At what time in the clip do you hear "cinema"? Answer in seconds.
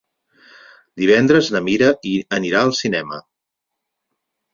2.79-3.21